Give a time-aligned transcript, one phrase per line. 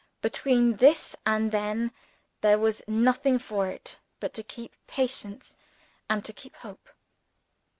[0.23, 1.91] Between this and then,
[2.41, 5.57] there was nothing for it but to keep patience
[6.09, 6.89] and to keep hope.